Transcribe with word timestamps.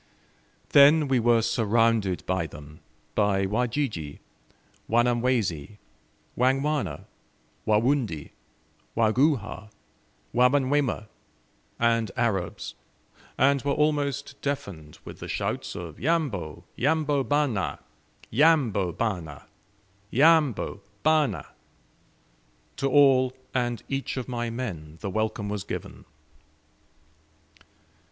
Then 0.69 1.07
we 1.07 1.19
were 1.19 1.43
surrounded 1.43 2.25
by 2.25 2.47
them: 2.47 2.79
by 3.13 3.45
Wajiji, 3.45 4.17
Wanyamwezi, 4.89 5.77
Wangwana, 6.35 7.03
Warundi, 7.67 8.31
Waguhha, 8.97 9.69
Wamanyuema, 10.33 11.05
and 11.77 12.09
Arabs, 12.17 12.73
and 13.37 13.61
were 13.61 13.73
almost 13.73 14.41
deafened 14.41 14.97
with 15.05 15.19
the 15.19 15.27
shouts 15.27 15.75
of 15.75 15.99
"Yambo, 15.99 16.63
yambo, 16.75 17.23
bana! 17.23 17.77
Yambo, 18.31 18.91
bana! 18.93 19.45
Yambo, 20.09 20.81
bana!" 21.03 21.45
To 22.77 22.89
all 22.89 23.33
and 23.53 23.83
each 23.87 24.17
of 24.17 24.27
my 24.27 24.49
men 24.49 24.97
the 25.01 25.11
welcome 25.11 25.47
was 25.47 25.63
given. 25.63 26.05